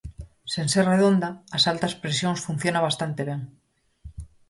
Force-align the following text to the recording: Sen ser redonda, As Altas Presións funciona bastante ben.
Sen 0.53 0.67
ser 0.73 0.85
redonda, 0.93 1.29
As 1.57 1.63
Altas 1.71 1.93
Presións 2.03 2.43
funciona 2.47 2.85
bastante 2.87 3.21
ben. 3.29 3.41